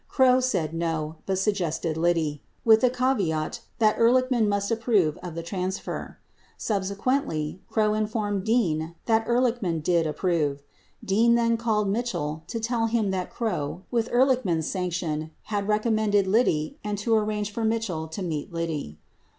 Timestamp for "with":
2.65-2.81, 13.91-14.09